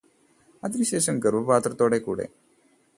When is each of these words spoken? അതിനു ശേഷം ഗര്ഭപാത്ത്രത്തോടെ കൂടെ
അതിനു 0.63 0.83
ശേഷം 0.83 1.19
ഗര്ഭപാത്ത്രത്തോടെ 1.19 1.99
കൂടെ 1.99 2.25